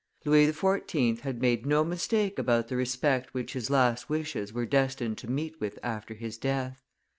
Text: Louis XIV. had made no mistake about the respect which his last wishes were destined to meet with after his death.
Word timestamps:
Louis 0.25 0.51
XIV. 0.51 1.19
had 1.19 1.39
made 1.43 1.67
no 1.67 1.83
mistake 1.83 2.39
about 2.39 2.69
the 2.69 2.75
respect 2.75 3.35
which 3.35 3.53
his 3.53 3.69
last 3.69 4.09
wishes 4.09 4.51
were 4.51 4.65
destined 4.65 5.19
to 5.19 5.29
meet 5.29 5.61
with 5.61 5.77
after 5.83 6.15
his 6.15 6.39
death. 6.39 6.81